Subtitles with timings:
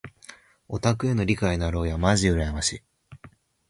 [0.67, 2.83] オタクへの理解のある親まじ羨ましい。